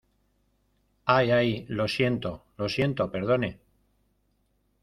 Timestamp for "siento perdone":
2.69-3.59